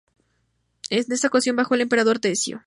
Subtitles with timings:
[0.89, 2.59] En esta ocasión bajo el emperador Decio.